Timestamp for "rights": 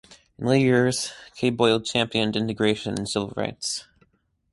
3.37-3.85